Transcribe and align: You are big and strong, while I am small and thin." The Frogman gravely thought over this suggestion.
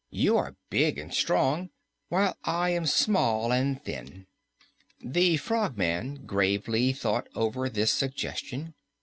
You 0.09 0.35
are 0.37 0.55
big 0.71 0.97
and 0.97 1.13
strong, 1.13 1.69
while 2.09 2.35
I 2.43 2.71
am 2.71 2.87
small 2.87 3.53
and 3.53 3.79
thin." 3.85 4.25
The 4.99 5.37
Frogman 5.37 6.25
gravely 6.25 6.91
thought 6.91 7.27
over 7.35 7.69
this 7.69 7.91
suggestion. 7.91 8.73